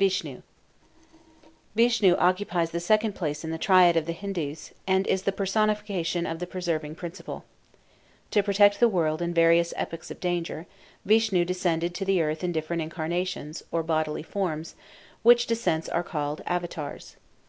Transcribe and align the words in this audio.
VISHNU 0.00 0.42
Vishnu 1.76 2.16
occupies 2.16 2.72
the 2.72 2.80
second 2.80 3.14
place 3.14 3.44
in 3.44 3.52
the 3.52 3.56
triad 3.56 3.96
of 3.96 4.04
the 4.06 4.10
Hindus, 4.12 4.72
and 4.84 5.06
is 5.06 5.22
the 5.22 5.30
personification 5.30 6.26
of 6.26 6.40
the 6.40 6.46
preserving 6.48 6.96
principle. 6.96 7.44
To 8.32 8.42
protect 8.42 8.80
the 8.80 8.88
world 8.88 9.22
in 9.22 9.32
various 9.32 9.72
epochs 9.76 10.10
of 10.10 10.18
danger, 10.18 10.66
Vishnu 11.04 11.44
descended 11.44 11.94
to 11.94 12.04
the 12.04 12.20
earth 12.20 12.42
in 12.42 12.50
different 12.50 12.82
incarnations, 12.82 13.62
or 13.70 13.84
bodily 13.84 14.24
forms, 14.24 14.74
which 15.22 15.46
descents 15.46 15.88
are 15.88 16.02
called 16.02 16.42
Avatars. 16.46 17.14